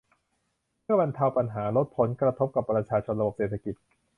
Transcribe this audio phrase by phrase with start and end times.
[0.81, 3.75] เพื่อบรรเทาปัญหาลดผลกระทบกับประชาชนระบบเศรษฐกิจ